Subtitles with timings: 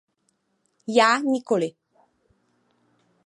[0.95, 1.69] Já nikoli.